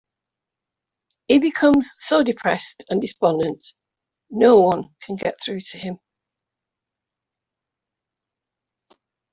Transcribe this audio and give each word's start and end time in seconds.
He 1.27 1.37
becomes 1.37 1.91
so 1.97 2.23
depressed 2.23 2.83
and 2.89 2.99
despondent, 2.99 3.63
no 4.31 4.59
one 4.59 4.95
can 5.03 5.15
get 5.15 5.39
through 5.39 5.59
to 5.61 5.77
him. 5.77 5.99